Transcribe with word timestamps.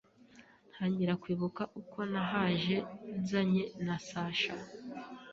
ntangira 0.71 1.13
kwibuka 1.21 1.63
uko 1.81 1.99
nahaje 2.11 2.77
nzanye 3.19 3.63
na 3.85 3.95
Sacha, 4.07 4.55